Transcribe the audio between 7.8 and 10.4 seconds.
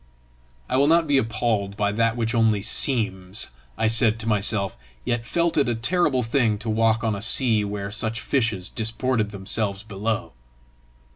such fishes disported themselves below.